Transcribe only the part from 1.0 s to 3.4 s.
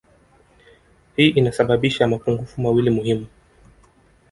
Hii inasababisha mapungufu mawili muhimu